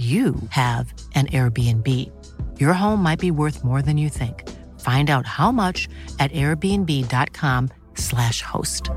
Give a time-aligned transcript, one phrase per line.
[0.00, 1.86] you have an Airbnb.
[2.58, 4.48] Your home might be worth more than you think.
[4.80, 8.90] Find out how much at airbnb.com/slash host.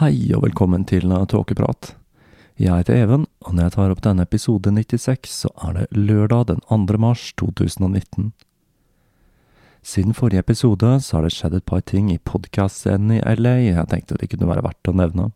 [0.00, 2.03] Hei og velkommen til Tåkeprat.
[2.54, 6.44] Jeg heter Even, og når jeg tar opp denne episode 96, så er det lørdag
[6.52, 6.98] den 2.
[7.02, 8.28] mars 2019.
[9.82, 13.88] Siden forrige episode så har det skjedd et par ting i podkast-scenen i LA jeg
[13.90, 15.32] tenkte det kunne være verdt å nevne.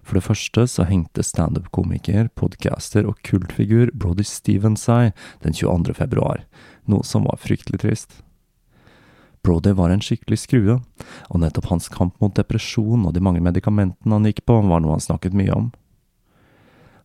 [0.00, 5.12] For det første så hengte standup-komiker, podcaster og kultfigur Brody Stevens seg
[5.44, 5.92] den 22.
[6.00, 6.46] februar,
[6.88, 8.22] noe som var fryktelig trist.
[9.44, 10.80] Brody var en skikkelig skrue,
[11.28, 14.96] og nettopp hans kamp mot depresjon og de mange medikamentene han gikk på, var noe
[14.96, 15.70] han snakket mye om.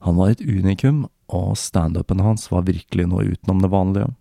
[0.05, 4.13] Han var et unikum, og standupen hans var virkelig noe utenom det vanlige.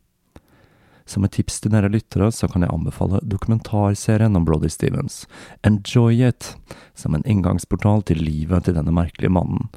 [1.07, 5.23] Som et tips til dere lyttere, så kan jeg anbefale dokumentarserien om Brody Stevens,
[5.63, 6.57] Enjoy It,
[6.99, 9.69] som en inngangsportal til livet til denne merkelige mannen,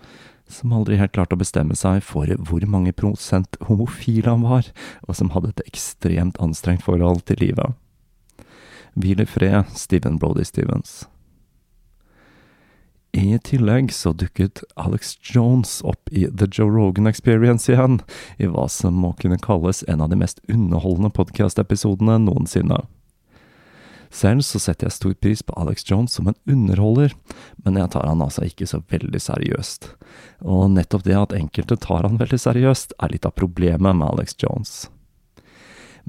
[0.50, 4.72] som aldri helt klarte å bestemme seg for hvor mange prosent homofil han var,
[5.06, 7.78] og som hadde et ekstremt anstrengt forhold til livet.
[8.98, 11.04] Hvil i fred, Steven Brody Stevens.
[13.12, 18.02] I tillegg så dukket Alex Jones opp i The Joe Rogan Experience igjen,
[18.38, 22.84] i hva som må kunne kalles en av de mest underholdende podkast-episodene noensinne.
[24.14, 27.14] Selv så setter jeg stor pris på Alex Jones som en underholder,
[27.66, 29.92] men jeg tar han altså ikke så veldig seriøst.
[30.46, 34.38] Og nettopp det at enkelte tar han veldig seriøst, er litt av problemet med Alex
[34.42, 34.88] Jones.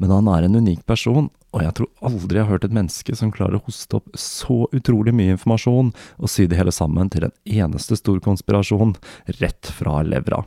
[0.00, 3.16] Men han er en unik person, og jeg tror aldri jeg har hørt et menneske
[3.18, 7.26] som klarer å hoste opp så utrolig mye informasjon og sy det hele sammen til
[7.26, 8.94] en eneste stor konspirasjon
[9.42, 10.44] rett fra levra.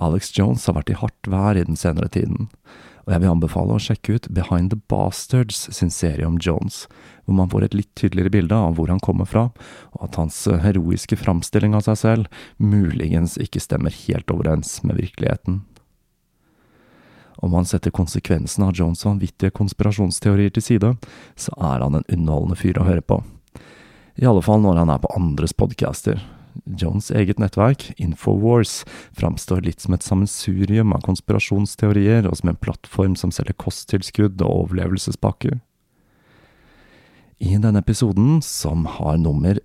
[0.00, 2.48] Alex Jones har vært i hardt vær i den senere tiden,
[3.04, 6.86] og jeg vil anbefale å sjekke ut Behind the Bastards sin serie om Jones,
[7.26, 9.50] hvor man får et litt tydeligere bilde av hvor han kommer fra,
[9.92, 15.62] og at hans heroiske framstilling av seg selv muligens ikke stemmer helt overens med virkeligheten.
[17.44, 20.94] Om man setter konsekvensen av Jones' vanvittige konspirasjonsteorier til side,
[21.36, 23.18] så er han en underholdende fyr å høre på.
[24.16, 26.22] I alle fall når han er på andres podcaster.
[26.64, 33.18] Jones' eget nettverk, Infowars, framstår litt som et sammensurium av konspirasjonsteorier og som en plattform
[33.20, 35.60] som selger kosttilskudd og overlevelsespakker.
[37.44, 39.60] I denne episoden, som har nummer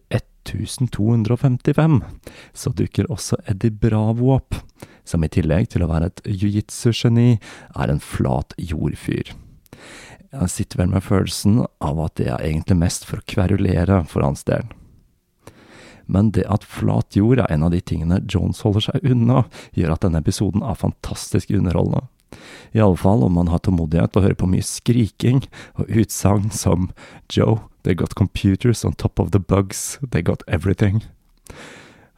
[0.54, 2.00] 1255,
[2.54, 4.58] så dukker også Eddie Bravo opp,
[5.08, 7.38] som i tillegg til å være et jiu-jitsu-geni,
[7.76, 9.34] er en flat jordfyr.
[10.30, 14.26] Jeg sitter vel med følelsen av at det er egentlig mest for å kverulere for
[14.26, 14.68] hans del.
[16.10, 19.44] Men det at flat jord er en av de tingene Jones holder seg unna,
[19.78, 22.08] gjør at denne episoden er fantastisk underholdende.
[22.78, 25.42] I alle fall om man har tålmodighet og hører på mye skriking
[25.82, 26.90] og utsagn som
[27.34, 31.04] Joe, they got computers on top of the bugs, they got everything.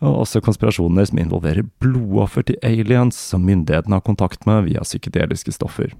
[0.01, 5.53] Og også konspirasjoner som involverer blodoffer til aliens som myndighetene har kontakt med via psykedeliske
[5.53, 5.93] stoffer.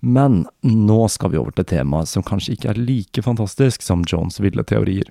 [0.00, 4.40] Men nå skal vi over til temaet som kanskje ikke er like fantastisk som Jones'
[4.40, 5.10] ville teorier.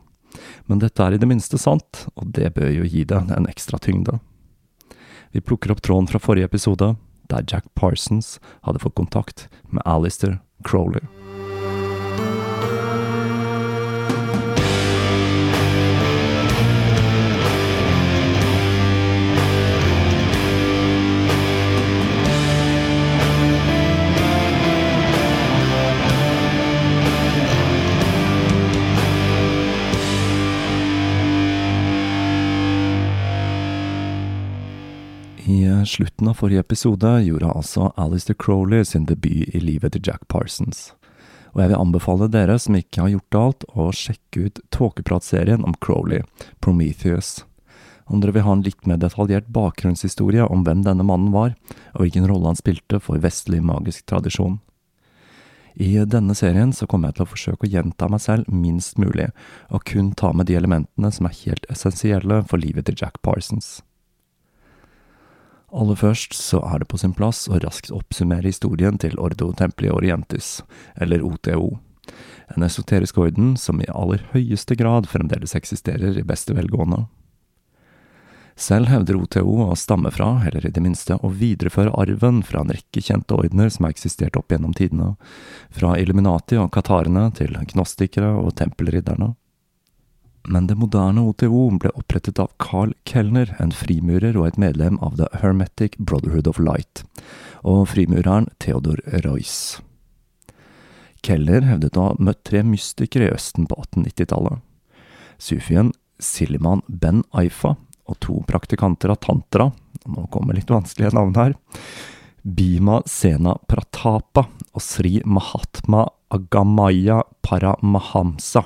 [0.65, 3.77] Men dette er i det minste sant, og det bør jo gi det en ekstra
[3.81, 4.19] tyngde.
[5.31, 6.95] Vi plukker opp tråden fra forrige episode,
[7.29, 11.05] der Jack Parsons hadde fått kontakt med Alistair Crowley.
[35.89, 40.91] Slutten av forrige episode gjorde altså Alistair Crowley sin debut i livet til Jack Parsons.
[41.55, 45.73] Og jeg vil anbefale dere som ikke har gjort alt, å sjekke ut tåkepratserien om
[45.81, 46.21] Crowley,
[46.61, 47.39] Prometheus.
[48.09, 51.55] Om dere vil ha en litt mer detaljert bakgrunnshistorie om hvem denne mannen var,
[51.95, 54.59] og hvilken rolle han spilte for vestlig magisk tradisjon.
[55.79, 59.29] I denne serien så kommer jeg til å forsøke å gjenta meg selv minst mulig,
[59.69, 63.79] og kun ta med de elementene som er helt essensielle for livet til Jack Parsons.
[65.71, 69.91] Aller først så er det på sin plass å raskt oppsummere historien til Ordo Templi
[69.93, 70.63] Orientis,
[70.97, 71.77] eller OTO,
[72.55, 77.05] en esoterisk orden som i aller høyeste grad fremdeles eksisterer i beste velgående.
[78.59, 82.73] Selv hevder OTO å stamme fra, eller i det minste å videreføre arven fra en
[82.73, 85.13] rekke kjente ordener som har eksistert opp gjennom tidene,
[85.71, 89.35] fra Illuminati og katarene til gnostikere og tempelridderne
[90.47, 95.17] men det moderne OTO ble opprettet av Carl Kellner, en frimurer og et medlem av
[95.19, 97.03] The Hermetic Brotherhood of Light,
[97.63, 99.79] og frimureren Theodor Reuss.
[101.25, 104.63] Kelner hevdet å ha møtt tre mystikere i Østen på 1890-tallet.
[105.39, 107.75] Sufien Siliman Ben Aifa
[108.09, 109.69] og to praktikanter av tantra,
[110.07, 111.53] nå kommer litt vanskelige navn her,
[112.39, 118.63] Bima Sena Pratapa og Sri Mahatma Agamaya Paramahamsa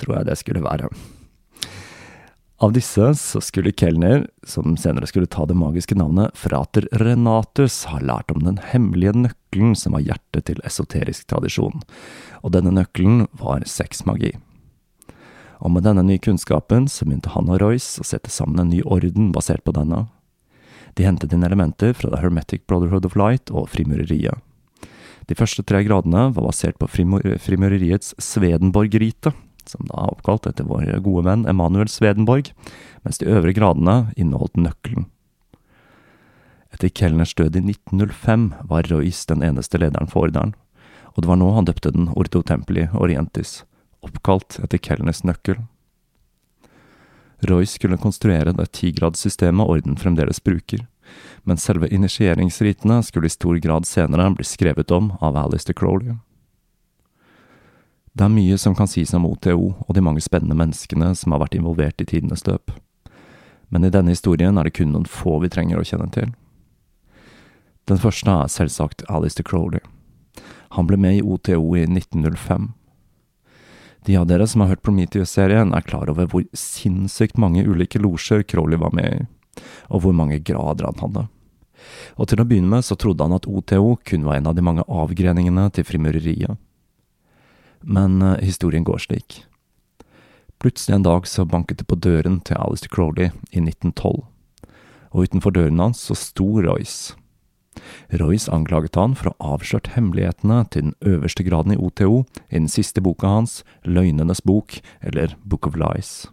[0.00, 0.90] tror jeg det skulle være.
[2.58, 8.00] Av disse så skulle Kelner, som senere skulle ta det magiske navnet Frater Renatus, ha
[8.02, 11.84] lært om den hemmelige nøkkelen som var hjertet til esoterisk tradisjon,
[12.42, 14.32] og denne nøkkelen var sexmagi.
[15.62, 18.82] Og med denne nye kunnskapen så begynte han og Royce å sette sammen en ny
[18.82, 20.08] orden basert på denne.
[20.98, 24.34] De hentet inn elementer fra The Hermetic Brotherhood of Light og frimureriet.
[25.30, 29.30] De første tre gradene var basert på frimureriets Svedenborg-rite,
[29.70, 32.50] som da er oppkalt etter vår gode venn Emanuel Svedenborg,
[33.04, 35.08] mens de øvre gradene inneholdt nøkkelen.
[36.74, 40.54] Etter Kellners død i 1905 var Royce den eneste lederen for ordenen,
[41.16, 43.62] og det var nå han døpte den Ordo Templi Orientis,
[44.04, 45.64] oppkalt etter Kellners nøkkel.
[47.48, 50.84] Royce skulle konstruere det tigradssystemet orden fremdeles bruker,
[51.48, 56.18] men selve initieringsritene skulle i stor grad senere bli skrevet om av Alistair Crowley.
[58.18, 61.38] Det er mye som kan sies om OTO og de mange spennende menneskene som har
[61.44, 62.72] vært involvert i tidenes løp.
[63.70, 66.32] Men i denne historien er det kun noen få vi trenger å kjenne til.
[67.86, 69.84] Den første er selvsagt Alistair Crowley.
[70.74, 72.72] Han ble med i OTO i 1905.
[74.10, 78.42] De av dere som har hørt Prometheus-serien, er klar over hvor sinnssykt mange ulike losjer
[78.42, 79.26] Crowley var med i,
[79.94, 81.28] og hvor mange grader han hadde.
[82.18, 84.64] Og til å begynne med så trodde han at OTO kun var en av de
[84.66, 86.58] mange avgreningene til frimureriet
[87.82, 89.44] men uh, historien går slik.
[90.58, 94.24] Plutselig en dag så banket det på døren til Alistair Crowley i 1912,
[95.14, 97.14] og utenfor døren hans så sto Royce.
[98.10, 102.56] Royce anklaget han for å ha avslørt hemmelighetene til den øverste graden i OTO i
[102.56, 106.26] den siste boka hans, Løgnenes bok, eller Book of Lies.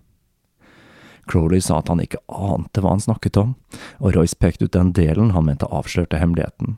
[1.30, 3.54] Crowley sa at han ikke ante hva han snakket om,
[4.00, 6.78] og Royce pekte ut den delen han mente avslørte hemmeligheten.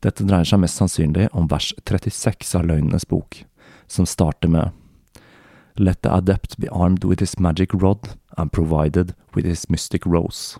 [0.00, 3.42] Dette dreier seg mest sannsynlig om vers 36 av Løgnenes bok,
[3.86, 4.70] som starter med
[5.80, 10.58] Let the adept be armed with his magic rod and provided with his mystic rose.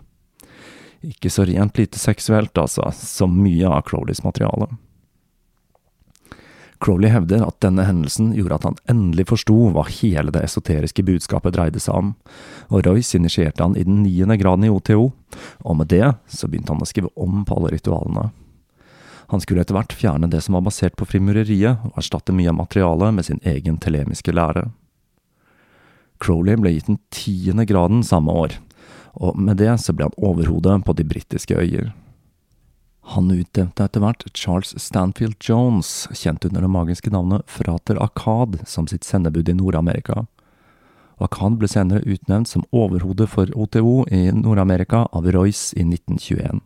[1.01, 4.69] Ikke så rent lite seksuelt, altså, som mye av Crowleys materiale.
[6.81, 11.53] Crowley hevder at denne hendelsen gjorde at han endelig forsto hva hele det esoteriske budskapet
[11.53, 12.13] dreide seg om,
[12.73, 15.11] og Royce initierte han i den niende graden i OTO,
[15.61, 18.31] og med det så begynte han å skrive om på alle ritualene.
[19.31, 22.57] Han skulle etter hvert fjerne det som var basert på frimureriet, og erstatte mye av
[22.57, 24.65] materialet med sin egen telemiske lære.
[26.21, 28.57] Crowley ble gitt den tiende graden samme år,
[29.15, 31.93] og med det så ble han overhodet på de britiske øyer.
[33.15, 38.85] Han utnevnte etter hvert Charles Stanfield Jones, kjent under det magiske navnet Frater Akad, som
[38.87, 40.25] sitt sendebud i Nord-Amerika.
[41.23, 46.61] Akad ble senere utnevnt som overhode for OTO i Nord-Amerika av Royce i 1921.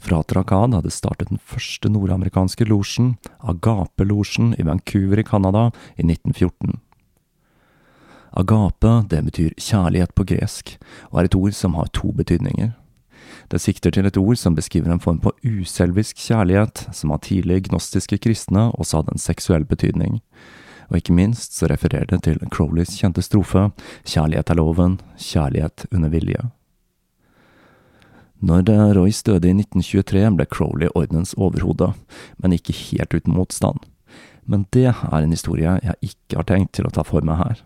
[0.00, 6.80] Frater hadde startet den første nordamerikanske losjen, Agape-losjen i Vancouver i Canada, i 1914.
[8.32, 10.78] Agape, det betyr kjærlighet på gresk,
[11.10, 12.72] og er et ord som har to betydninger.
[13.50, 17.64] Det sikter til et ord som beskriver en form på uselvisk kjærlighet, som av tidlig
[17.68, 20.20] gnostiske kristne også hadde en seksuell betydning.
[20.90, 23.68] Og ikke minst så refererer det til Crowleys kjente strofe
[24.06, 26.50] Kjærlighet er loven, kjærlighet under vilje.
[28.40, 31.92] Når Royce døde i 1923, ble Crowley ordenens overhode,
[32.40, 33.82] men ikke helt uten motstand.
[34.48, 37.60] Men det er en historie jeg ikke har tenkt til å ta for meg her.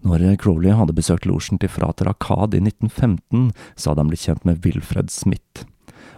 [0.00, 4.48] Når Crowley hadde besøkt losjen til frater Akkad i 1915, så hadde han blitt kjent
[4.48, 5.66] med Wilfred Smith.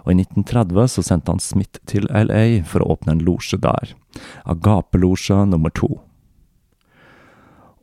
[0.06, 3.96] Og i 1930 så sendte han Smith til LA for å åpne en losje der,
[4.46, 5.96] Agapelosje nummer to.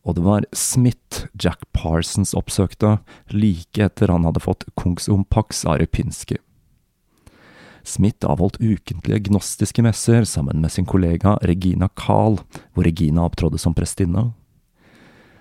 [0.07, 2.97] Og det var Smith Jack Parsons oppsøkte
[3.33, 6.39] like etter han hadde fått Kungsumpax Rupinski.
[7.83, 12.39] Smith avholdt ukentlige gnostiske messer sammen med sin kollega Regina Kahl,
[12.73, 14.31] hvor Regina opptrådde som prestinne.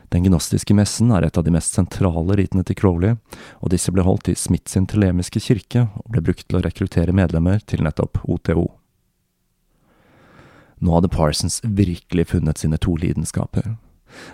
[0.08, 3.18] Den gnostiske messen er et av de mest sentrale ritene til Crowley,
[3.60, 7.12] og disse ble holdt i Smith sin telemiske kirke og ble brukt til å rekruttere
[7.12, 8.70] medlemmer til nettopp OTO.
[10.80, 13.74] Nå hadde Parsons virkelig funnet sine to lidenskaper.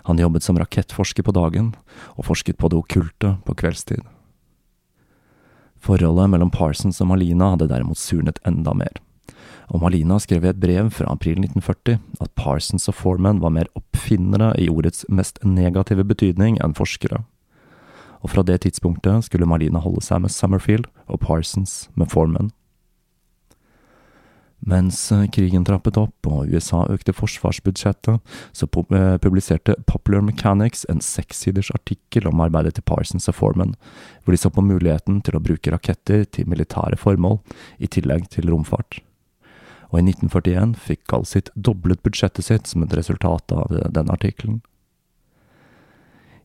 [0.08, 1.72] Han jobbet som rakettforsker på dagen,
[2.18, 4.04] og forsket på det okkulte på kveldstid.
[5.84, 9.02] Forholdet mellom Parsons og Malina hadde derimot surnet enda mer
[9.72, 13.70] og Malina skrev i et brev fra april 1940 at Parsons og Foreman var mer
[13.78, 17.22] oppfinnere i ordets mest negative betydning enn forskere.
[18.24, 22.52] Og fra det tidspunktet skulle Malina holde seg med Summerfield og Parsons med Foreman.
[24.64, 24.98] Mens
[25.34, 28.20] krigen trappet opp og USA økte forsvarsbudsjettet,
[28.56, 33.74] så eh, publiserte Popular Mechanics en sekssiders artikkel om arbeidet til Parsons og Foreman,
[34.24, 37.42] hvor de så på muligheten til å bruke raketter til militære formål,
[37.76, 39.02] i tillegg til romfart
[39.94, 44.58] og i 1941 fikk Galsit doblet budsjettet sitt som et resultat av denne artikkelen.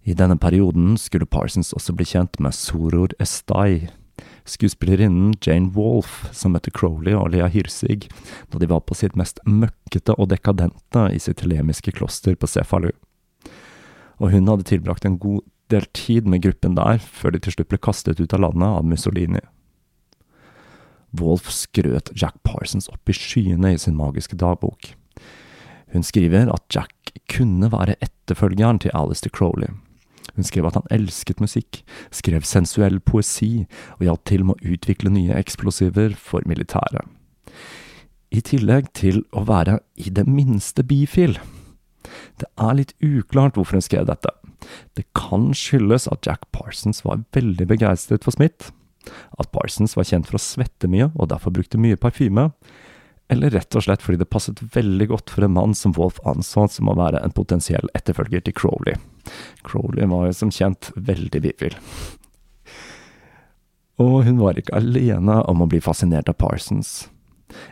[0.05, 3.89] I denne perioden skulle Parsons også bli kjent med Soror Estai,
[4.48, 8.10] skuespillerinnen Jane Wolfe, som møtte Crowley og Lea Hirsig
[8.51, 12.91] da de var på sitt mest møkkete og dekadente i sitt telemiske kloster på Cefalu.
[14.19, 17.69] Og hun hadde tilbrakt en god del tid med gruppen der, før de til slutt
[17.72, 19.41] ble kastet ut av landet av Mussolini.
[21.19, 24.93] Wolf skrøt Jack Parsons opp i skyene i sin magiske dagbok.
[25.93, 29.74] Hun skriver at Jack kunne være etterfølgeren til Alistair Crowley.
[30.39, 31.81] Hun skrev at han elsket musikk,
[32.15, 33.65] skrev sensuell poesi
[33.98, 37.03] og hjalp til med å utvikle nye eksplosiver for militæret.
[38.31, 41.36] I tillegg til å være i det minste bifil.
[42.39, 44.31] Det er litt uklart hvorfor hun skrev dette.
[44.96, 48.72] Det kan skyldes at Jack Parsons var veldig begeistret for Smith,
[49.36, 52.48] at Parsons var kjent for å svette mye og derfor brukte mye parfyme,
[53.29, 56.65] eller rett og slett fordi det passet veldig godt for en mann som Wolf anså
[56.74, 58.98] som å være en potensiell etterfølger til Crowley.
[59.65, 61.77] Crowley var jo som kjent veldig bifil.
[64.00, 67.09] Og hun var ikke alene om å bli fascinert av Parsons.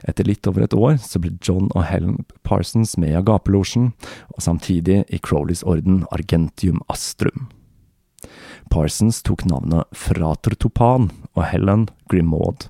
[0.10, 3.92] Etter litt over et år så ble John og Helen Parsons med i Agapelosjen,
[4.34, 7.48] og samtidig i Crowleys orden Argentium Astrum.
[8.74, 12.68] Parsons tok navnet Frater Topan og Helen Grimaud.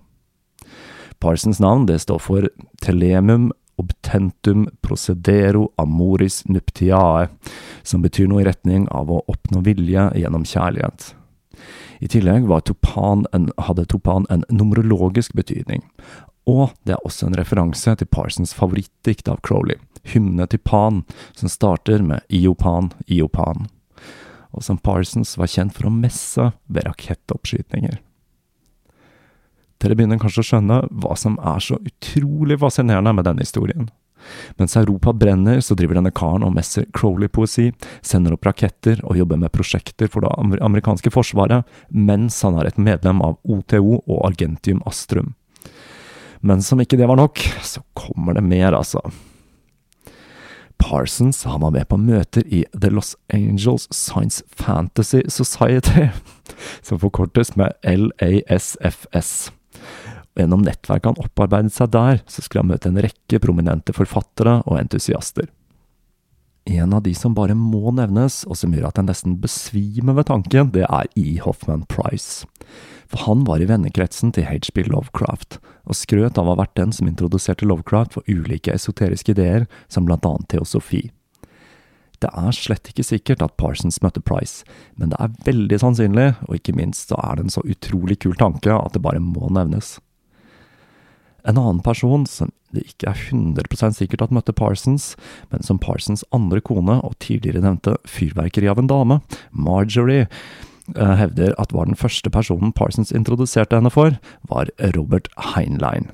[1.19, 2.49] Parsons navn det står for
[2.83, 7.27] Telemum obtentum procedero amoris nuptiae,
[7.83, 11.11] som betyr noe i retning av å oppnå vilje gjennom kjærlighet.
[12.01, 15.85] I tillegg Topan en, hadde Topan en numerologisk betydning,
[16.49, 21.03] og det er også en referanse til Parsons favorittdikt av Crowley, hymne til Pan,
[21.35, 23.67] som starter med Iopan, Iopan
[24.57, 27.99] og som Parsons var kjent for å messe ved rakettoppskytninger.
[29.81, 33.89] Dere begynner kanskje å skjønne hva som er så utrolig fascinerende med denne historien.
[34.57, 37.69] Mens Europa brenner, så driver denne karen og messer Crowley-poesi,
[38.01, 42.81] sender opp raketter og jobber med prosjekter for det amerikanske forsvaret, mens han er et
[42.81, 45.35] medlem av OTO og Argentium Astrum.
[46.41, 49.01] Men som ikke det var nok, så kommer det mer, altså.
[50.77, 56.09] Parsons han var med på møter i The Los Angeles Science Fantasy Society,
[56.85, 59.49] som forkortes med LASFS.
[59.77, 64.59] Og gjennom nettverket han opparbeidet seg der, så skulle han møte en rekke prominente forfattere
[64.65, 65.49] og entusiaster.
[66.67, 70.27] En av de som bare må nevnes, og som gjør at jeg nesten besvimer ved
[70.27, 71.37] tanken, det er E.
[71.39, 72.43] Hoffman Price.
[73.07, 76.91] For han var i vennekretsen til HB Lovecraft, og skrøt av å ha vært den
[76.91, 81.05] som introduserte Lovecraft for ulike esoteriske ideer, som blant annet teosofi.
[82.23, 84.65] Det er slett ikke sikkert at Parsons møtte Price,
[84.97, 88.37] men det er veldig sannsynlig, og ikke minst så er det en så utrolig kul
[88.39, 89.97] tanke at det bare må nevnes.
[91.47, 95.13] En annen person som det ikke er 100% sikkert at møtte Parsons,
[95.53, 99.19] men som Parsons andre kone og tidligere nevnte fyrverkeri av en dame,
[99.55, 100.27] Marjorie,
[100.95, 104.19] eh, hevder at var den første personen Parsons introduserte henne for,
[104.49, 106.11] var Robert Heinlein.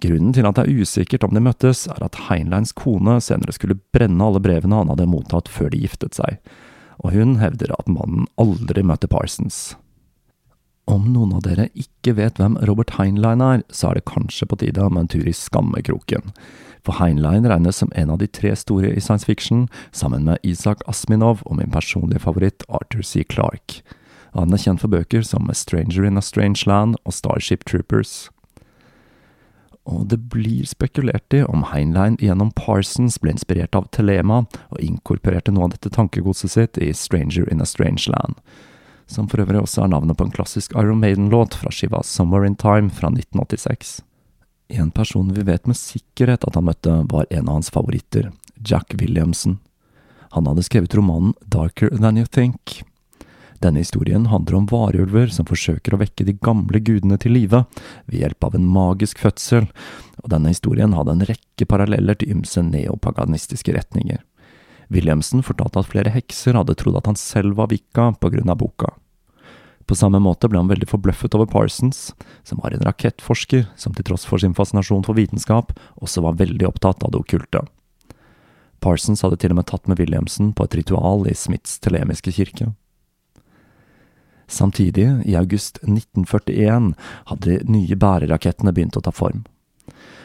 [0.00, 3.78] Grunnen til at det er usikkert om de møttes, er at Heinleins kone senere skulle
[3.92, 6.40] brenne alle brevene han hadde mottatt før de giftet seg,
[7.04, 9.74] og hun hevder at mannen aldri møtte Parsons.
[10.90, 14.58] Om noen av dere ikke vet hvem Robert Heinlein er, så er det kanskje på
[14.62, 16.32] tide med en tur i skammekroken.
[16.82, 20.82] For Heinlein regnes som en av de tre store i science fiction, sammen med Isak
[20.90, 23.22] Asminov og min personlige favoritt Arthur C.
[23.28, 23.84] Clarke.
[24.34, 28.30] Han er kjent for bøker som Stranger in a Strange Land og Starship Troopers.
[29.90, 35.52] Og det blir spekulert i om Heinlein gjennom Parsons ble inspirert av Telema og inkorporerte
[35.52, 38.38] noe av dette tankegodset sitt i Stranger in a Strange Land
[39.10, 42.56] som for øvrig også er navnet på en klassisk Iron Maiden-låt fra skiva Somewhere in
[42.56, 44.00] Time fra 1986.
[44.68, 48.94] En person vi vet med sikkerhet at han møtte, var en av hans favoritter, Jack
[49.00, 49.58] Williamson.
[50.30, 52.84] Han hadde skrevet romanen Darker Than You Think.
[53.60, 57.66] Denne historien handler om varulver som forsøker å vekke de gamle gudene til live
[58.06, 59.68] ved hjelp av en magisk fødsel,
[60.22, 64.22] og denne historien hadde en rekke paralleller til ymse neopaganistiske retninger.
[64.90, 68.58] Williamson fortalte at flere hekser hadde trodd at han selv var vikka på grunn av
[68.64, 68.94] boka.
[69.86, 72.12] På samme måte ble han veldig forbløffet over Parsons,
[72.46, 76.68] som var en rakettforsker som til tross for sin fascinasjon for vitenskap, også var veldig
[76.68, 77.64] opptatt av det okkulte.
[78.80, 82.70] Parsons hadde til og med tatt med Williamson på et ritual i Smiths telemiske kirke.
[84.50, 86.94] Samtidig, i august 1941,
[87.30, 89.44] hadde de nye bærerakettene begynt å ta form.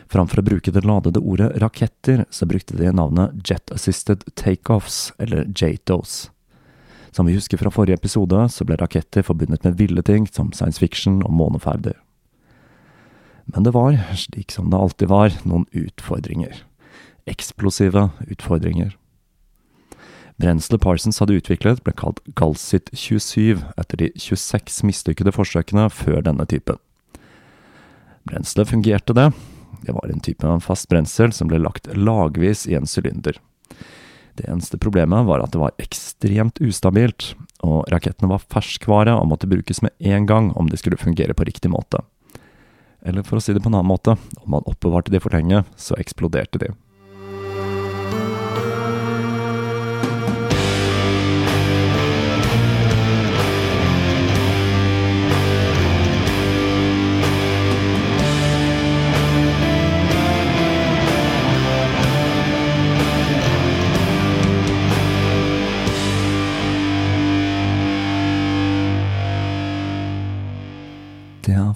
[0.09, 5.45] Framfor å bruke det ladede ordet raketter, så brukte de navnet Jet Assisted Takeoffs, eller
[5.53, 6.31] JATOs.
[7.13, 10.81] Som vi husker fra forrige episode, så ble raketter forbundet med ville ting som science
[10.81, 11.95] fiction og måneferder.
[13.53, 16.65] Men det var, slik som det alltid var, noen utfordringer.
[17.29, 18.97] Eksplosive utfordringer.
[20.41, 26.43] Brenselet Parsons hadde utviklet, ble kalt Galsit 27 etter de 26 mislykkede forsøkene før denne
[26.51, 26.79] typen.
[28.27, 29.29] Brenselet fungerte, det.
[29.85, 33.37] Det var en type fast brensel som ble lagt lagvis i en sylinder.
[34.35, 37.31] Det eneste problemet var at det var ekstremt ustabilt,
[37.63, 41.47] og rakettene var ferskvare og måtte brukes med en gang om de skulle fungere på
[41.47, 42.01] riktig måte.
[43.05, 45.63] Eller for å si det på en annen måte, om man oppbevarte de for lenge,
[45.79, 46.73] så eksploderte de.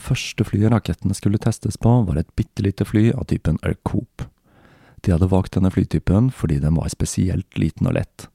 [0.09, 4.25] Første flyet rakettene skulle testes på, var et bitte lite fly av typen Ercoop.
[5.05, 8.27] De hadde valgt denne flytypen fordi den var spesielt liten og lett.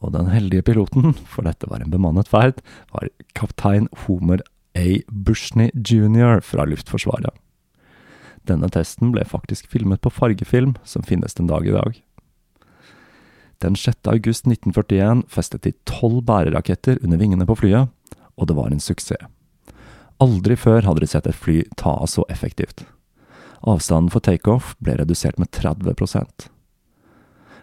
[0.00, 2.60] Og den heldige piloten, for dette var en bemannet ferd,
[2.92, 4.44] var kaptein Homer
[4.78, 5.00] A.
[5.10, 6.40] Bushney jr.
[6.44, 7.34] fra Luftforsvaret.
[8.48, 11.98] Denne testen ble faktisk filmet på fargefilm, som finnes den dag i dag.
[13.60, 14.08] Den 6.
[14.08, 17.90] august 1941 festet de tolv bæreraketter under vingene på flyet,
[18.40, 19.28] og det var en suksess.
[20.20, 22.84] Aldri før hadde de sett et fly ta av så effektivt.
[23.60, 26.48] Avstanden for takeoff ble redusert med 30%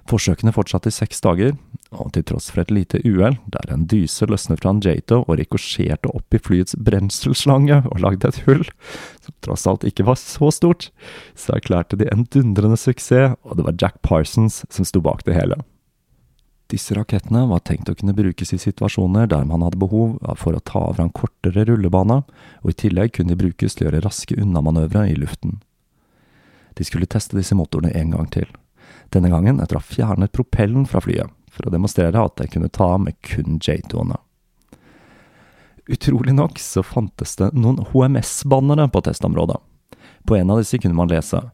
[0.08, 1.56] Forsøkene fortsatte i seks dager,
[1.92, 5.36] og til tross for et lite uhell, der en dyse løsnet fra en Jato og
[5.40, 8.64] rikosjerte opp i flyets brenselslange og lagde et hull,
[9.24, 10.90] som tross alt ikke var så stort,
[11.36, 15.36] så erklærte de en dundrende suksess, og det var Jack Parsons som sto bak det
[15.36, 15.60] hele.
[16.68, 20.60] Disse rakettene var tenkt å kunne brukes i situasjoner der man hadde behov for å
[20.60, 22.20] ta av fra en kortere rullebane,
[22.64, 25.62] og i tillegg kunne de brukes til å gjøre raske unnamanøvre i luften.
[26.76, 28.52] De skulle teste disse motorene en gang til,
[29.16, 32.70] denne gangen etter å ha fjernet propellen fra flyet, for å demonstrere at de kunne
[32.70, 34.20] ta med kun J-toene.
[35.88, 39.56] Utrolig nok så fantes det noen HMS-bannere på testområdet.
[40.28, 41.46] På en av disse kunne man lese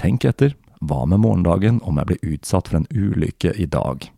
[0.00, 4.08] Tenk etter, hva med morgendagen om jeg blir utsatt for en ulykke i dag?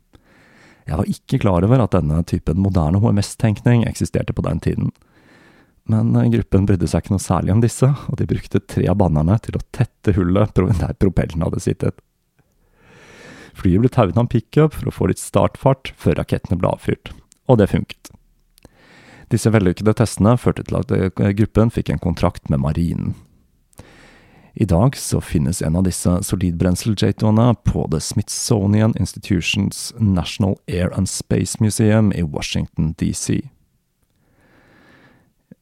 [0.85, 4.91] Jeg var ikke klar over at denne typen moderne HMS-tenkning eksisterte på den tiden.
[5.89, 8.99] Men eh, gruppen brydde seg ikke noe særlig om disse, og de brukte tre av
[9.01, 12.01] bannerne til å tette hullet der propellen hadde sittet.
[13.55, 17.13] Flyet ble tauet av en pickup for å få litt startfart før rakettene ble avfyrt,
[17.47, 18.11] og det funket.
[19.33, 23.15] Disse vellykkede testene førte til at eh, gruppen fikk en kontrakt med marinen.
[24.57, 31.09] I dag så finnes en av disse solidbrensel-jatoene på The Smithsonian Institutions National Air and
[31.09, 33.41] Space Museum i Washington DC.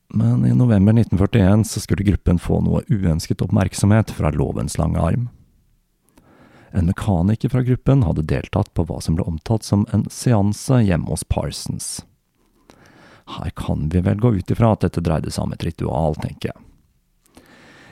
[0.08, 5.30] Men i november 1941 så skulle gruppen få noe uønsket oppmerksomhet fra lovens lange arm.
[6.76, 11.08] En mekaniker fra gruppen hadde deltatt på hva som ble omtalt som en seanse hjemme
[11.08, 12.02] hos Parsons.
[13.38, 16.52] Her kan vi vel gå ut ifra at dette dreide seg om et ritual, tenker
[16.52, 16.71] jeg.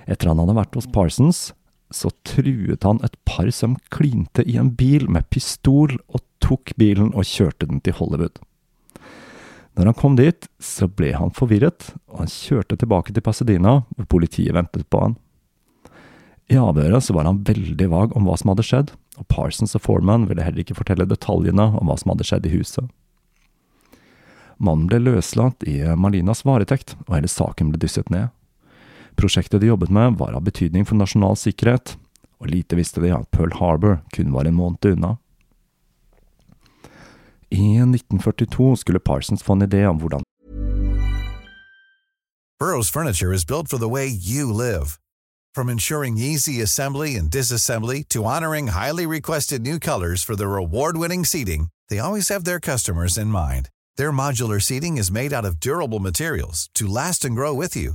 [0.07, 1.51] Etter han hadde vært hos Parsons,
[1.91, 7.11] så truet han et par som klinte i en bil med pistol, og tok bilen
[7.13, 8.39] og kjørte den til Hollywood.
[9.79, 14.09] Når han kom dit, så ble han forvirret, og han kjørte tilbake til Pasadena, hvor
[14.17, 15.19] politiet ventet på han.
[16.51, 19.85] I avhøret så var han veldig vag om hva som hadde skjedd, og Parsons og
[19.85, 22.91] Foreman ville heller ikke fortelle detaljene om hva som hadde skjedd i huset.
[24.61, 28.35] Mannen ble løslatt i Marlinas varetekt, og hele saken ble dysset ned.
[29.21, 31.99] Prosjektet de jobbet med var av betydning for nasjonal sikkerhet,
[32.41, 35.19] og lite visste de at Pearl Harbor kun var en måned unna.
[37.51, 40.25] I 1942 skulle Parsons få en idé om hvordan
[42.61, 44.99] Burrows Furniture is built for the way you live.
[45.55, 51.25] From ensuring easy assembly and disassembly to honoring highly requested new colors for their award-winning
[51.25, 53.69] seating, they always have their customers in mind.
[53.97, 57.95] Their modular seating is made out of durable materials to last and grow with you.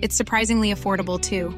[0.00, 1.50] It's surprisingly affordable too.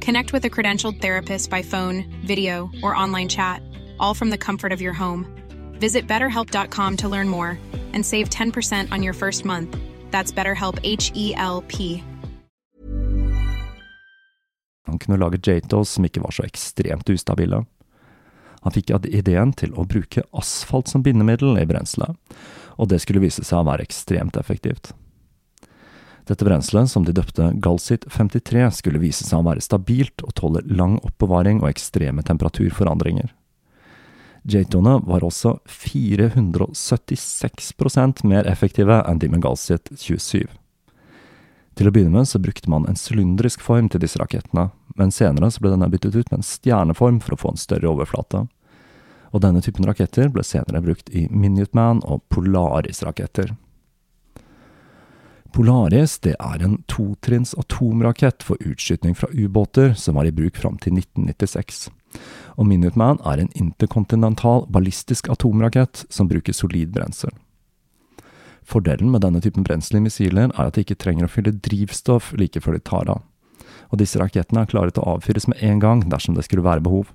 [0.00, 3.62] Connect with a credentialed therapist by phone, video, or online chat,
[3.98, 5.26] all from the comfort of your home.
[5.74, 7.58] Visit betterhelp.com to learn more
[7.92, 9.76] and save 10% on your first month.
[10.10, 12.02] That's BetterHelp H E L P.
[14.90, 17.64] han kunne lage Jatos som ikke var så ekstremt ustabile.
[18.60, 22.16] Han fikk ideen til å bruke asfalt som bindemiddel i brenselet,
[22.76, 24.92] og det skulle vise seg å være ekstremt effektivt.
[26.30, 30.60] Dette brenselet, som de døpte Galsit 53, skulle vise seg å være stabilt og tåle
[30.70, 33.34] lang oppbevaring og ekstreme temperaturforandringer.
[34.46, 40.46] Jatoene var også 476% mer effektive enn de med Galsit 27.
[41.74, 45.50] Til å begynne med så brukte man en sylindrisk form til disse rakettene, men senere
[45.50, 48.40] så ble denne byttet ut med en stjerneform for å få en større overflate.
[49.34, 53.56] Og denne typen raketter ble senere brukt i Minuteman og Polaris-raketter.
[55.52, 60.78] Polaris det er en totrinns atomrakett for utskytning fra ubåter som var i bruk fram
[60.78, 61.88] til 1996.
[62.58, 67.32] Og Minuteman er en interkontinental ballistisk atomrakett som bruker solid brensel.
[68.62, 72.32] Fordelen med denne typen brensel i missiler er at de ikke trenger å fylle drivstoff
[72.38, 73.24] like før de tar av,
[73.90, 76.84] og disse rakettene er klare til å avfyres med en gang dersom det skulle være
[76.84, 77.10] behov.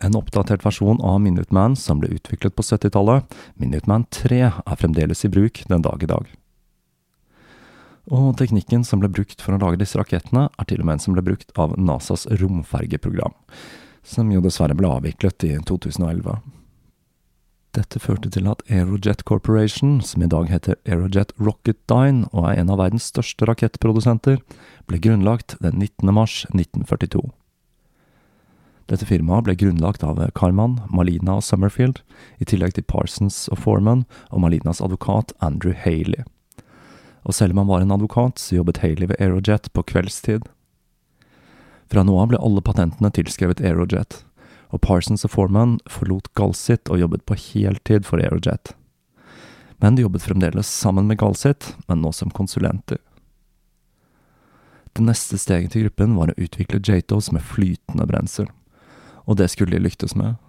[0.00, 3.24] En oppdatert versjon av Minuteman som ble utviklet på 70-tallet,
[3.58, 6.28] Minuteman 3, er fremdeles i bruk den dag i dag.
[8.08, 11.02] Og teknikken som ble brukt for å lage disse rakettene, er til og med en
[11.02, 13.34] som ble brukt av NASAs romfergeprogram,
[14.06, 16.38] som jo dessverre ble avviklet i 2011.
[17.76, 22.72] Dette førte til at Aerojet Corporation, som i dag heter Aerojet Rocketdyne og er en
[22.72, 24.40] av verdens største rakettprodusenter,
[24.88, 26.08] ble grunnlagt den 19.
[26.16, 27.26] mars 1942.
[28.88, 32.00] Dette firmaet ble grunnlagt av Carman, Malina og Summerfield,
[32.40, 36.24] i tillegg til Parsons og Foreman og Malinas advokat Andrew Haley.
[37.28, 40.48] Og selv om han var en advokat, så jobbet Haley ved Aerojet på kveldstid.
[41.92, 44.22] Fra nå av ble alle patentene tilskrevet Aerojet,
[44.72, 48.72] og Parsons og Foreman forlot Galsit og jobbet på heltid for Aerojet.
[49.84, 53.02] Men de jobbet fremdeles sammen med Galsit, men nå som konsulenter.
[54.96, 58.48] Det neste steget til gruppen var å utvikle Jatos med flytende brensel,
[59.28, 60.40] og det skulle de lyktes med.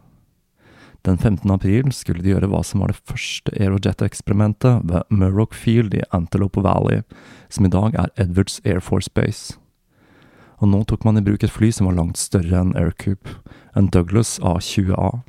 [1.03, 1.51] Den 15.
[1.51, 6.63] april skulle de gjøre hva som var det første Aerojet-eksperimentet ved Murrock Field i Antelope
[6.63, 7.03] Valley,
[7.51, 9.59] som i dag er Edwards Air Force Base
[10.59, 13.31] og nå tok man i bruk et fly som var langt større enn Aircoop,
[13.75, 15.21] en Douglas A20A.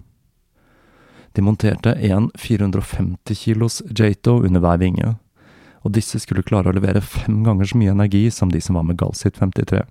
[1.38, 5.14] De monterte en 450 kilos Jato under hver vinge,
[5.86, 8.88] og disse skulle klare å levere fem ganger så mye energi som de som var
[8.88, 9.84] med Galsit 53.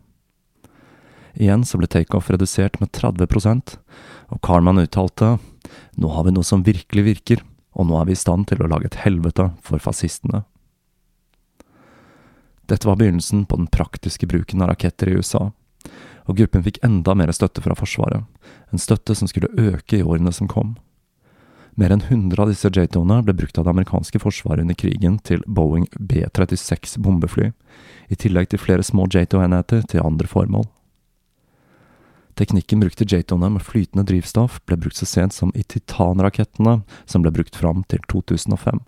[1.36, 3.78] Igjen så ble takeoff redusert med 30%
[4.30, 5.38] og Carman uttalte
[6.00, 7.44] nå har vi noe som virkelig virker,
[7.76, 10.44] og nå er vi i stand til å lage et helvete for fascistene.
[12.70, 15.50] Dette var begynnelsen på den praktiske bruken av raketter i USA,
[16.30, 18.26] og gruppen fikk enda mer støtte fra Forsvaret,
[18.70, 20.78] en støtte som skulle øke i årene som kom.
[21.80, 25.42] Mer enn 100 av disse J-tone ble brukt av det amerikanske forsvaret under krigen til
[25.48, 27.54] Boeing B-36 bombefly,
[28.10, 30.68] i tillegg til flere små J-2-enheter til andre formål.
[32.40, 37.26] Teknikken brukt i J-tone med flytende drivstoff ble brukt så sent som i Titan-rakettene, som
[37.26, 38.80] ble brukt fram til 2005.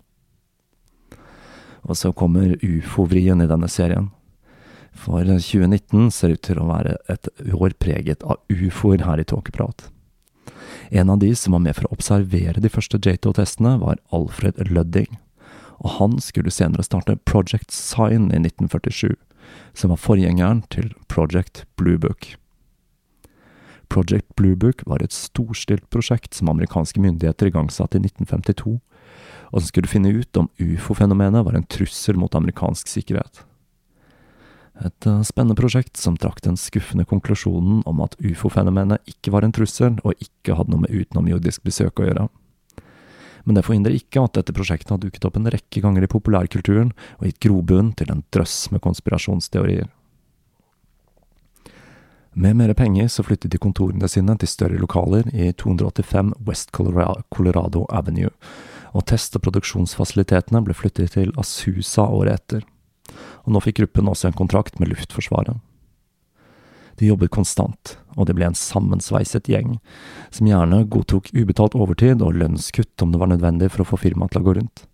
[1.84, 4.08] Og så kommer ufo-vrien i denne serien.
[4.96, 9.90] For 2019 ser ut til å være et år preget av ufoer her i Tåkeprat.
[10.88, 15.18] En av de som var med for å observere de første J2-testene, var Alfred Ludding.
[15.84, 19.12] Og han skulle senere starte Project Sign i 1947,
[19.76, 22.32] som var forgjengeren til Project Bluebook.
[23.92, 28.78] Project Bluebook var et storstilt prosjekt som amerikanske myndigheter igangsatte i 1952,
[29.52, 33.42] og som skulle finne ut om ufo-fenomenet var en trussel mot amerikansk sikkerhet.
[34.80, 39.52] Et eh, spennende prosjekt som trakk den skuffende konklusjonen om at ufo-fenomenet ikke var en
[39.52, 42.28] trussel, og ikke hadde noe med utenomjordisk besøk å gjøre.
[43.44, 46.94] Men det forhindrer ikke at dette prosjektet har dukket opp en rekke ganger i populærkulturen
[47.18, 49.90] og gitt grobunn til en drøss med konspirasjonsteorier.
[52.34, 57.86] Med mer penger så flyttet de kontorene sine til større lokaler i 285 West Colorado
[57.92, 58.32] Avenue,
[58.92, 62.68] og test- og produksjonsfasilitetene ble flyttet til Asusa året etter
[63.42, 65.58] og nå fikk gruppen også en kontrakt med Luftforsvaret.
[67.00, 69.78] De jobbet konstant, og det ble en sammensveiset gjeng,
[70.30, 74.34] som gjerne godtok ubetalt overtid og lønnskutt om det var nødvendig for å få firmaet
[74.34, 74.84] til å gå rundt.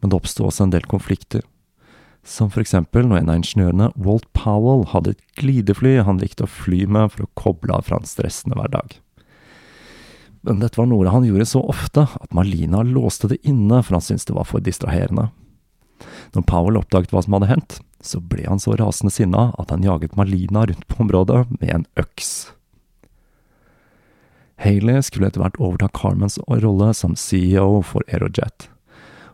[0.00, 1.44] Men det oppsto også en del konflikter.
[2.26, 6.50] Som for eksempel når en av ingeniørene, Walt Powell, hadde et glidefly han likte å
[6.50, 8.98] fly med for å koble av fra en stressende hverdag.
[10.44, 14.04] Men dette var noe han gjorde så ofte at Malina låste det inne, for han
[14.04, 15.28] syntes det var for distraherende.
[16.32, 19.84] Når Powell oppdaget hva som hadde hendt, så ble han så rasende sinna at han
[19.84, 22.52] jaget Malina rundt på området med en øks.
[24.60, 28.68] Haley skulle etter hvert overta Carmens rolle som CEO for Aerojet,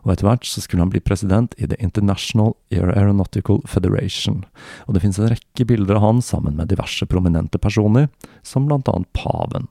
[0.07, 4.45] og etter hvert så skulle han bli president i The International Aeronautical Federation,
[4.87, 8.07] og det finnes en rekke bilder av han sammen med diverse prominente personer,
[8.41, 9.67] som blant annet paven.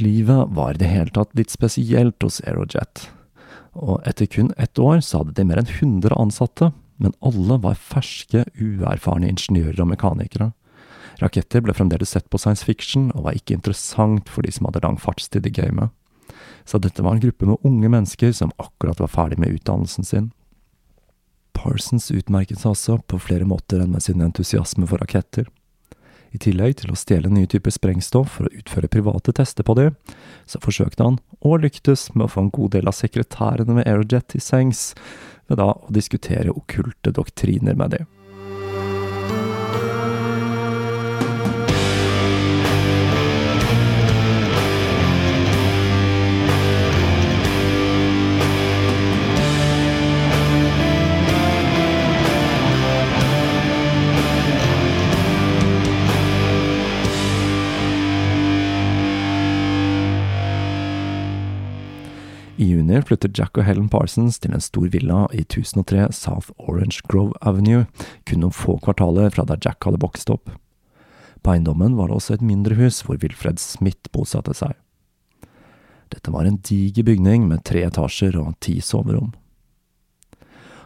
[0.00, 3.10] Livet var i det hele tatt litt spesielt hos Aerojet
[3.72, 7.78] og etter kun ett år så hadde de mer enn 100 ansatte, men alle var
[7.80, 10.50] ferske, uerfarne ingeniører og mekanikere.
[11.22, 14.84] Raketter ble fremdeles sett på science fiction, og var ikke interessant for de som hadde
[14.84, 15.92] lang fartstid i gamet.
[16.64, 20.30] Så dette var en gruppe med unge mennesker som akkurat var ferdig med utdannelsen sin.
[21.52, 25.48] Parsons utmerket seg også på flere måter enn med sin entusiasme for raketter.
[26.32, 29.98] I tillegg til å stjele nye typer sprengstoff for å utføre private tester på dem,
[30.48, 34.38] så forsøkte han, og lyktes med å få en god del av sekretærene med Aerojet
[34.38, 34.94] i sengs,
[35.50, 38.08] ved da å diskutere okkulte doktriner med dem.
[62.92, 67.32] Juni flyttet Jack og Helen Parsons til en stor villa i 1003 South Orange Grove
[67.40, 67.86] Avenue,
[68.28, 70.50] kun noen få kvartaler fra der Jack hadde vokst opp.
[71.40, 74.76] På eiendommen var det også et mindre hus hvor Wilfred Smith bosatte seg.
[76.12, 79.32] Dette var en diger bygning med tre etasjer og ti soverom.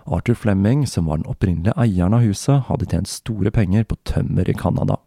[0.07, 4.47] Arthur Flemming, som var den opprinnelige eieren av huset, hadde tjent store penger på tømmer
[4.47, 5.01] i Canada.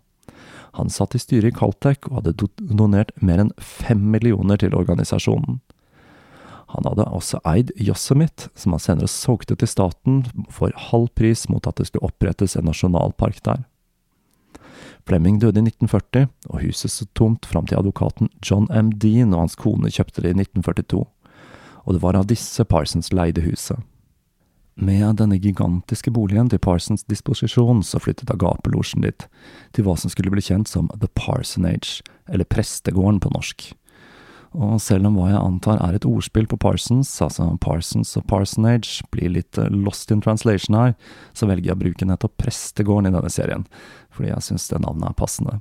[0.76, 5.62] Han satt i styret i Caltech og hadde donert mer enn fem millioner til organisasjonen.
[6.70, 10.22] Han hadde også eid Yosemite, som han senere solgte til staten
[10.54, 13.66] for halv pris mot at det skulle opprettes en nasjonalpark der.
[15.10, 18.92] Flemming døde i 1940, og huset sto tomt fram til advokaten John M.
[19.02, 21.02] Dean og hans kone kjøpte det i 1942,
[21.86, 23.80] og det var av disse Parsons leide huset.
[24.80, 29.26] Med denne gigantiske boligen til Parsons disposisjon, så flyttet agapelosjen dit,
[29.74, 33.72] til hva som skulle bli kjent som The Parsonage, eller Prestegården på norsk.
[34.58, 39.04] Og selv om hva jeg antar er et ordspill på Parsons, altså Parsons og Parsonage,
[39.14, 40.96] blir litt eh, lost in translation her,
[41.38, 43.68] så velger jeg å bruke nettopp prestegården i denne serien,
[44.10, 45.60] fordi jeg syns det navnet er passende.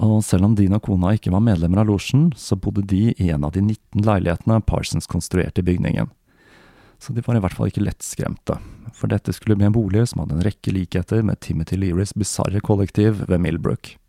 [0.00, 3.30] Og selv om din og kona ikke var medlemmer av losjen, så bodde de i
[3.30, 6.10] en av de 19 leilighetene Parsons konstruerte i bygningen.
[7.00, 8.58] Så de var i hvert fall ikke lettskremte,
[8.96, 12.60] for dette skulle bli en bolig som hadde en rekke likheter med Timothy Learys bisarre
[12.64, 13.99] kollektiv ved Millbrook.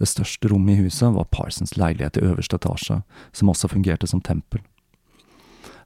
[0.00, 4.20] Det største rommet i huset var Parsons leilighet i øverste etasje, som også fungerte som
[4.20, 4.60] tempel.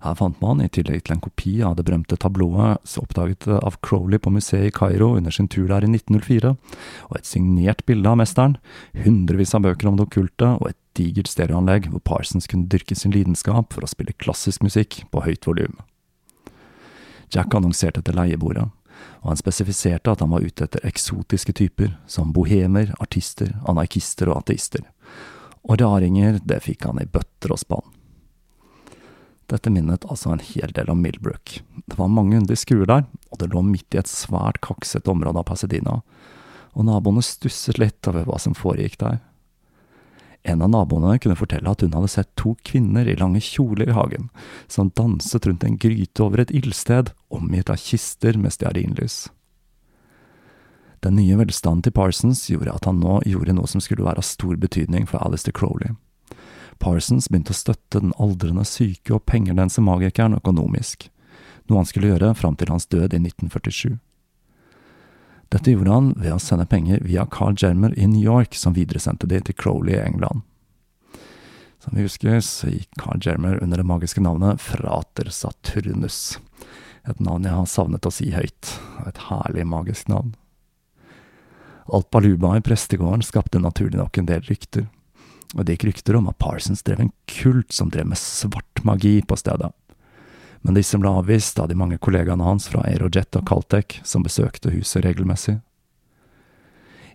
[0.00, 4.16] Her fant man, i tillegg til en kopi av det berømte tablået oppdaget av Crowley
[4.22, 6.54] på museet i Kairo under sin tur der i 1904,
[7.10, 8.56] og et signert bilde av mesteren,
[9.04, 13.12] hundrevis av bøker om det okkulte og et digert stereoanlegg hvor Parsons kunne dyrke sin
[13.12, 15.76] lidenskap for å spille klassisk musikk på høyt volum.
[17.30, 18.70] Jack annonserte etter leiebordet,
[19.20, 24.42] og han spesifiserte at han var ute etter eksotiske typer, som bohemer, artister, anarkister og
[24.42, 24.84] ateister.
[25.68, 27.96] Og raringer, det fikk han i bøtter og spann.
[29.50, 31.56] Dette minnet altså en hel del om Millbrook.
[31.86, 35.42] Det var mange hundre skruer der, og det lå midt i et svært kaksete område
[35.42, 36.00] av Pasadena,
[36.70, 39.18] og naboene stusset litt over hva som foregikk der.
[40.42, 43.96] En av naboene kunne fortelle at hun hadde sett to kvinner i lange kjoler i
[43.96, 44.30] hagen,
[44.68, 49.26] som danset rundt en gryte over et ildsted, omgitt av kister med stearinlys.
[51.00, 54.28] Den nye velstanden til Parsons gjorde at han nå gjorde noe som skulle være av
[54.28, 55.94] stor betydning for Alistair Crowley.
[56.80, 61.08] Parsons begynte å støtte den aldrende syke og pengelense magikeren økonomisk,
[61.68, 63.96] noe han skulle gjøre fram til hans død i 1947.
[65.50, 69.26] Dette gjorde han ved å sende penger via Carl Germer i New York, som videresendte
[69.30, 70.44] de til Crowley i England.
[71.80, 76.38] Som vi husker, så gikk Carl Germer under det magiske navnet Frater Saturnus,
[77.08, 78.76] et navn jeg har savnet å si høyt,
[79.08, 80.36] et herlig magisk navn.
[81.90, 84.86] Alt baluba i prestegården skapte naturlig nok en del rykter
[85.56, 89.18] og det gikk rykter om at Parsons drev en kult som drev med svart magi
[89.26, 89.72] på stedet.
[90.60, 94.72] Men disse ble avvist av de mange kollegaene hans fra Aerojet og Caltech som besøkte
[94.74, 95.58] huset regelmessig.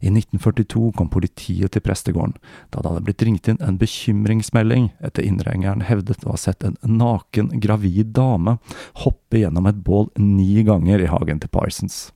[0.05, 2.35] I 1942 kom politiet til prestegården,
[2.69, 6.75] da det hadde blitt ringt inn en bekymringsmelding etter innringeren hevdet å ha sett en
[6.83, 8.57] naken, gravid dame
[9.05, 12.09] hoppe gjennom et bål ni ganger i hagen til Parsons.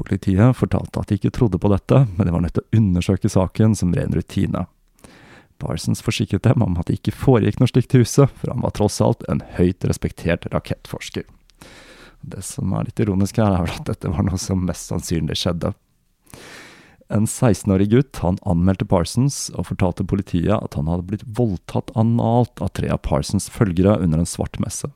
[0.00, 3.30] Politiet fortalte at de ikke trodde på dette, men de var nødt til å undersøke
[3.32, 4.66] saken som ren rutine.
[5.60, 8.74] Parsons forsikret dem om at det ikke foregikk noe slikt i huset, for han var
[8.76, 11.28] tross alt en høyt respektert rakettforsker.
[12.20, 15.38] Det som er litt ironisk her, er vel at dette var noe som mest sannsynlig
[15.40, 15.72] skjedde.
[17.10, 22.62] En 16-årig gutt han anmeldte Parsons og fortalte politiet at han hadde blitt voldtatt analt
[22.62, 24.92] av tre av Parsons følgere under en svart messe.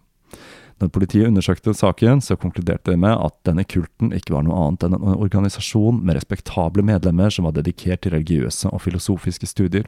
[0.82, 4.86] Når politiet undersøkte saken, så konkluderte de med at denne kulten ikke var noe annet
[4.86, 9.86] enn en organisasjon med respektable medlemmer som var dedikert til religiøse og filosofiske studier.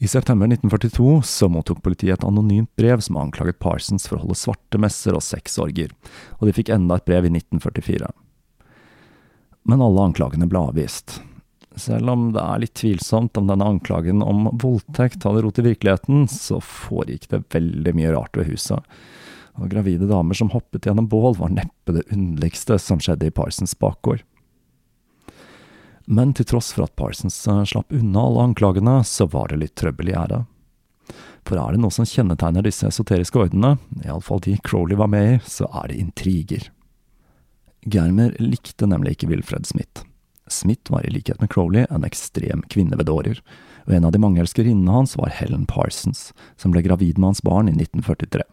[0.00, 4.36] I september 1942 så mottok politiet et anonymt brev som anklaget Parsons for å holde
[4.38, 5.90] svarte messer og sexorger,
[6.38, 8.06] og de fikk enda et brev i 1944.
[9.66, 11.18] Men alle anklagene ble avvist.
[11.78, 16.28] Selv om det er litt tvilsomt om denne anklagen om voldtekt hadde rot i virkeligheten,
[16.30, 18.98] så foregikk det veldig mye rart ved huset.
[19.58, 23.74] Og gravide damer som hoppet gjennom bål, var neppe det underligste som skjedde i Parsons
[23.82, 24.22] bakgård.
[26.08, 29.76] Men til tross for at Parsons eh, slapp unna alle anklagene, så var det litt
[29.76, 30.48] trøbbel i æret.
[31.44, 35.38] For er det noe som kjennetegner disse esoteriske ordene, iallfall de Crowley var med i,
[35.44, 36.68] så er det intriger.
[37.88, 40.04] Germer likte nemlig ikke Wilfred Smith.
[40.48, 43.40] Smith var i likhet med Crowley en ekstrem kvinnevedårer,
[43.84, 47.44] og en av de mange elskerinnene hans var Helen Parsons, som ble gravid med hans
[47.44, 48.44] barn i 1943.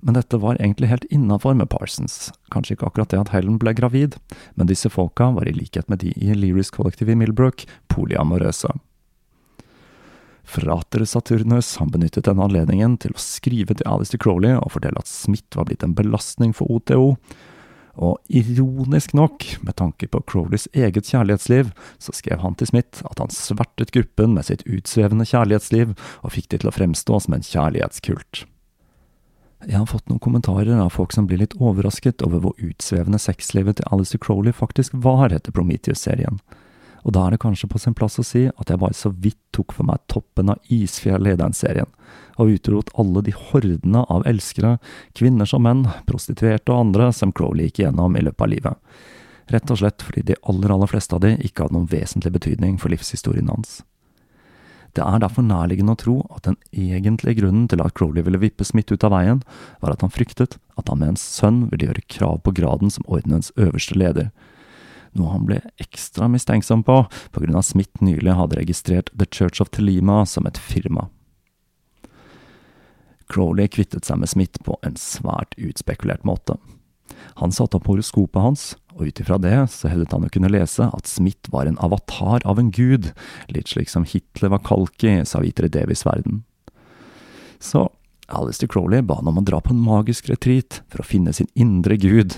[0.00, 3.72] Men dette var egentlig helt innafor med Parsons, kanskje ikke akkurat det at Helen ble
[3.74, 4.14] gravid,
[4.54, 8.70] men disse folka var i likhet med de i Learys kollektiv i Millbrook polyamorøse.
[10.48, 15.10] Frater Saturnus han benyttet denne anledningen til å skrive til Alistair Crowley og fortelle at
[15.10, 17.16] Smith var blitt en belastning for OTO,
[17.98, 23.18] og ironisk nok, med tanke på Crowleys eget kjærlighetsliv, så skrev han til Smith at
[23.18, 27.44] han svertet gruppen med sitt utsvevende kjærlighetsliv, og fikk det til å fremstå som en
[27.44, 28.46] kjærlighetskult.
[29.66, 33.80] Jeg har fått noen kommentarer av folk som blir litt overrasket over hvor utsvevende sexlivet
[33.80, 36.38] til Alistair Crowley faktisk var etter Prometheus-serien
[37.08, 39.38] og da er det kanskje på sin plass å si at jeg bare så vidt
[39.56, 41.88] tok for meg toppen av isfjellet i den serien,
[42.36, 44.76] og utelot alle de hordene av elskere,
[45.16, 48.96] kvinner som menn, prostituerte og andre som Crowley gikk gjennom i løpet av livet.
[49.48, 52.76] Rett og slett fordi de aller, aller fleste av de ikke hadde noen vesentlig betydning
[52.82, 53.80] for livshistorien hans.
[54.98, 58.66] Det er derfor nærliggende å tro at den egentlige grunnen til at Crowley ville vippe
[58.66, 59.44] Smith ut av veien,
[59.78, 63.06] var at han fryktet at han med en sønn ville gjøre krav på graden som
[63.06, 64.32] ordenens øverste leder,
[65.14, 69.62] noe han ble ekstra mistenksom på på grunn av Smith nylig hadde registrert The Church
[69.62, 71.06] of Telima som et firma.
[73.30, 76.58] Crowley kvittet seg med Smith på en svært utspekulert måte.
[77.38, 78.64] Han satte opp horoskopet hans,
[78.98, 82.42] og ut ifra det så hevdet han å kunne lese at Smith var en avatar
[82.48, 83.12] av en gud,
[83.52, 86.42] litt slik som Hitler var Kalki, sa Vitre Davis verden.
[87.62, 87.86] Så
[88.28, 91.48] Alistair Crowley ba han om å dra på en magisk retreat for å finne sin
[91.54, 92.36] indre gud,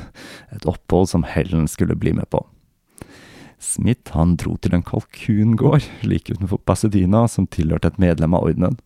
[0.55, 2.45] et opphold som Helen skulle bli med på.
[3.61, 8.79] Smith han dro til en kalkungård like utenfor Pasadena som tilhørte et medlem av ordenen.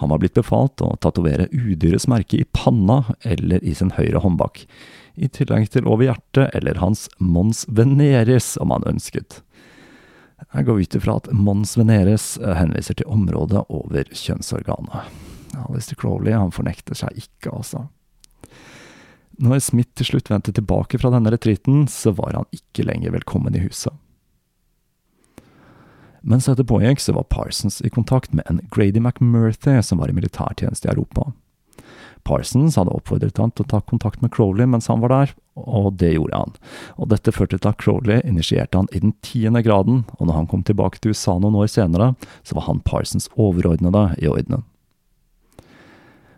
[0.00, 4.62] Han var blitt befalt å tatovere udyrets merke i panna eller i sin høyre håndbak,
[5.14, 9.40] i tillegg til over hjertet eller hans mons veneris om han ønsket.
[10.54, 15.10] Jeg går ut ifra at Mons Veneres eh, henviser til området over kjønnsorganet.
[15.66, 17.84] Alistair Crowley han fornekter seg ikke, altså.
[19.40, 23.56] Når Smith til slutt vendte tilbake fra denne retreaten, så var han ikke lenger velkommen
[23.56, 23.94] i huset.
[26.20, 30.16] Mens dette pågikk, så var Parsons i kontakt med en Grady McMurthy som var i
[30.16, 31.30] militærtjeneste i Europa.
[32.26, 35.94] Parsons hadde oppfordret han til å ta kontakt med Crowley mens han var der, og
[36.00, 36.56] det gjorde han.
[36.96, 40.50] Og dette førte til at Crowley initierte han i den tiende graden, og når han
[40.50, 42.12] kom tilbake til USA noen år senere,
[42.42, 44.66] så var han Parsons overordnede i ordenen.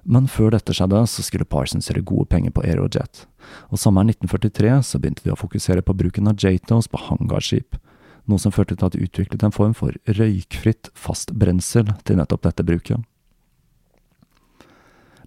[0.02, 3.24] Men før dette skjedde, så skulle Parsons gjøre gode penger på Aerojet,
[3.70, 7.78] og sommeren 1943 så begynte de å fokusere på bruken av Jatos på hangarskip,
[8.26, 12.46] noe som førte til at de utviklet en form for røykfritt fast brensel til nettopp
[12.48, 13.02] dette bruket.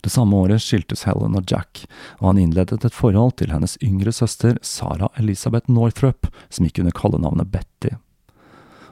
[0.05, 1.87] Det samme året skiltes Helen og Jack,
[2.19, 6.93] og han innledet et forhold til hennes yngre søster Sara Elisabeth Northrup, som gikk under
[6.93, 7.95] kallenavnet Betty.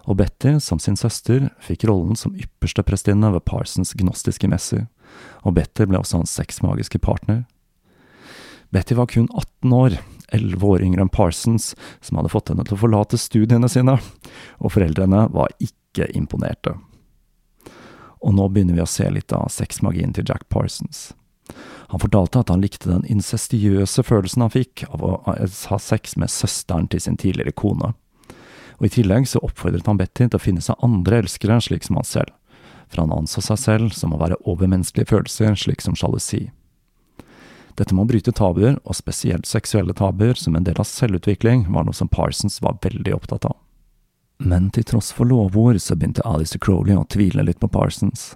[0.09, 4.88] Og Betty, som sin søster, fikk rollen som ypperste prestinne ved Parsons gnostiske messer,
[5.45, 7.43] og Betty ble også hans sexmagiske partner.
[8.74, 9.99] Betty var kun 18 år,
[10.34, 13.99] elleve år yngre enn Parsons, som hadde fått henne til å forlate studiene sine,
[14.57, 16.74] og foreldrene var ikke imponerte.
[18.24, 21.12] Og nå begynner vi å se litt av sexmagien til Jack Parsons.
[21.92, 26.32] Han fortalte at han likte den incestiøse følelsen han fikk av å ha sex med
[26.32, 27.92] søsteren til sin tidligere kone.
[28.80, 32.00] Og I tillegg så oppfordret han Betty til å finne seg andre elskere slik som
[32.00, 32.32] han selv,
[32.88, 36.48] for han anså seg selv som å være overmenneskelige følelser slik som sjalusi.
[37.78, 41.88] Dette med å bryte tabuer, og spesielt seksuelle tabuer, som en del av selvutvikling, var
[41.88, 43.58] noe som Parsons var veldig opptatt av.
[44.38, 48.34] Men til tross for lovord så begynte Alistair Crowley å tvile litt på Parsons.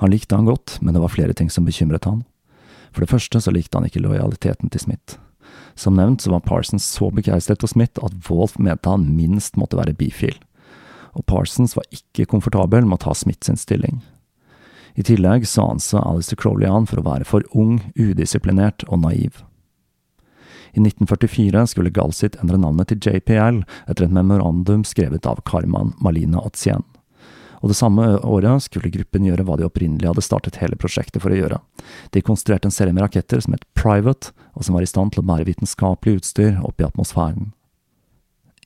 [0.00, 2.24] Han likte han godt, men det var flere ting som bekymret han.
[2.92, 5.16] For det første så likte han ikke lojaliteten til Smith.
[5.76, 9.78] Som nevnt så var Parsons så begeistret for Smith at Wolf mente han minst måtte
[9.78, 10.36] være bifil.
[11.16, 14.00] Og Parsons var ikke komfortabel med å ta Smith sin stilling.
[14.96, 19.42] I tillegg så anså Alistair Crowley han for å være for ung, udisiplinert og naiv.
[20.74, 26.42] I 1944 skulle Galsit endre navnet til JPL etter et memorandum skrevet av Karman Malina
[26.42, 26.84] Otsien.
[27.62, 31.32] Og det samme året skulle gruppen gjøre hva de opprinnelig hadde startet hele prosjektet for
[31.32, 31.60] å gjøre.
[32.12, 35.24] De konstruerte en serie med raketter som het Private, og som var i stand til
[35.24, 37.52] å bære vitenskapelig utstyr opp i atmosfæren.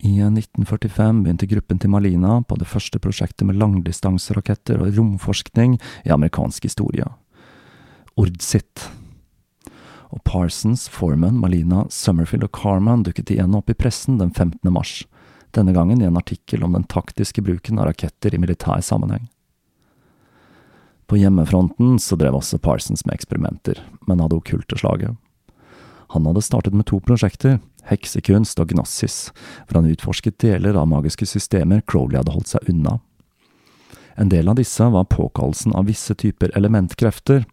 [0.00, 5.76] I 1945 begynte gruppen til Malina på det første prosjektet med langdistanseraketter og romforskning
[6.08, 7.04] i amerikansk historie.
[8.20, 8.88] Ordsit
[10.10, 14.58] og Parsons, Foreman, Malina, Summerfield og Carman dukket igjen opp i pressen den 15.
[14.74, 15.04] mars,
[15.54, 19.28] denne gangen i en artikkel om den taktiske bruken av raketter i militær sammenheng.
[21.10, 25.16] På hjemmefronten så drev også Parsons med eksperimenter, men av det okkulte slaget.
[26.14, 29.30] Han hadde startet med to prosjekter, heksekunst og gnossis,
[29.66, 32.98] hvor han utforsket deler av magiske systemer Crowley hadde holdt seg unna.
[34.18, 37.46] En del av disse var påkallelsen av visse typer elementkrefter,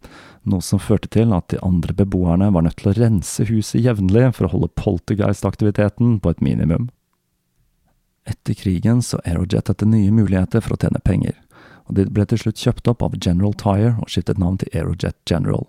[0.50, 4.30] noe som førte til at de andre beboerne var nødt til å rense huset jevnlig
[4.36, 6.88] for å holde poltergeist-aktiviteten på et minimum.
[8.28, 11.36] Etter krigen så Aerojet etter nye muligheter for å tjene penger,
[11.88, 15.16] og de ble til slutt kjøpt opp av General Tire og skiftet navn til Aerojet
[15.28, 15.64] General.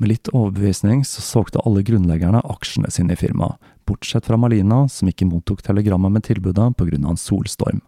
[0.00, 5.10] Med litt overbevisning så solgte alle grunnleggerne aksjene sine i firmaet, bortsett fra Malina, som
[5.10, 7.84] ikke mottok telegrammet med tilbudet av en solstorm.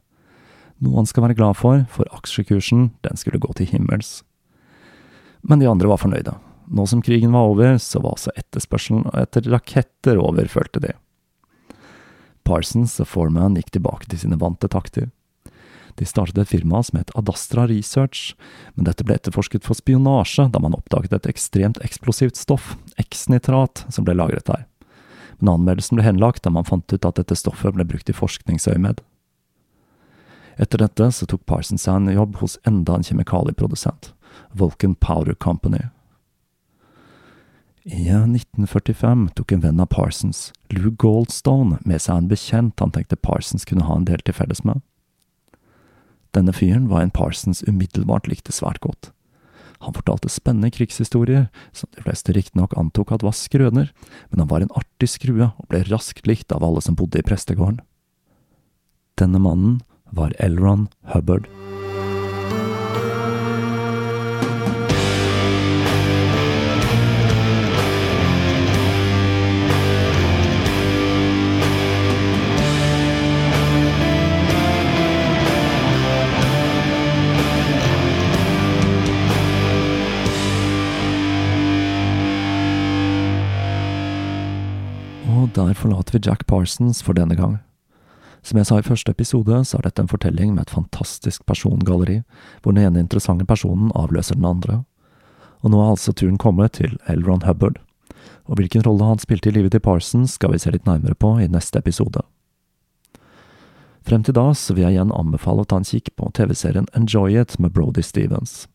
[0.79, 4.21] Noe han skal være glad for, for aksjekursen, den skulle gå til himmels
[5.43, 6.35] men de andre var fornøyde.
[6.67, 10.95] Nå som krigen var over, så var også etterspørselen etter raketter over, følte de.
[12.47, 15.11] Parsons og Foreman gikk tilbake til sine vante takter.
[15.97, 18.35] De startet et firma som het Adastra Research,
[18.75, 24.05] men dette ble etterforsket for spionasje da man oppdaget et ekstremt eksplosivt stoff, X-nitrat, som
[24.05, 24.67] ble lagret der.
[25.41, 29.01] Men anmeldelsen ble henlagt da man fant ut at dette stoffet ble brukt i forskningsøyemed.
[30.61, 34.13] Etter dette så tok Parsons seg en jobb hos enda en kjemikalieprodusent.
[34.53, 35.87] Vulcan Powder Company.
[37.87, 43.19] I 1945 tok en venn av Parsons, Lou Goldstone, med seg en bekjent han tenkte
[43.21, 44.83] Parsons kunne ha en del til felles med.
[46.35, 49.13] Denne fyren var en Parsons umiddelbart likte svært godt.
[49.85, 53.93] Han fortalte spennende krigshistorier, som de fleste riktignok antok at var skrøner,
[54.31, 57.27] men han var en artig skrue og ble raskt likt av alle som bodde i
[57.27, 57.79] prestegården.
[59.21, 59.79] Denne mannen
[60.11, 61.47] var Elron Hubbard.
[85.57, 87.59] Der forlater vi Jack Parsons for denne gang.
[88.43, 92.21] Som jeg sa i første episode, så er dette en fortelling med et fantastisk persongalleri,
[92.63, 94.85] hvor den ene interessante personen avløser den andre.
[95.65, 97.25] Og nå er altså turen kommet til L.
[97.27, 97.81] Ron Hubbard.
[98.47, 101.39] Og hvilken rolle han spilte i livet til Parsons, skal vi se litt nærmere på
[101.41, 102.23] i neste episode.
[104.07, 107.41] Frem til da så vil jeg igjen anbefale å ta en kikk på TV-serien Enjoy
[107.41, 108.69] It med Brody Stevens.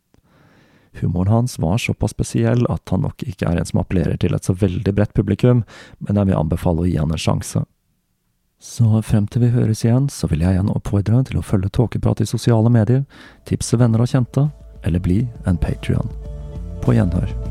[1.00, 4.48] Humoren hans var såpass spesiell at han nok ikke er en som appellerer til et
[4.48, 5.64] så veldig bredt publikum,
[6.00, 7.64] men jeg vil anbefale å gi han en sjanse.
[8.62, 12.22] Så frem til vi høres igjen, så vil jeg igjen oppfordre til å følge Tåkeprat
[12.22, 13.08] i sosiale medier,
[13.50, 14.52] tipse venner og kjente,
[14.86, 16.14] eller bli en patrion.
[16.86, 17.51] På gjenhør.